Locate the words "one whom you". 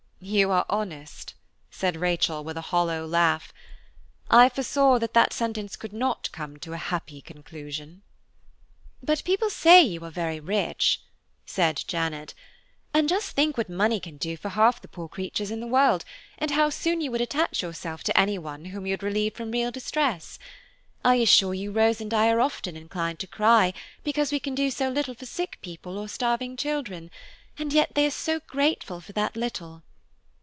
18.37-18.93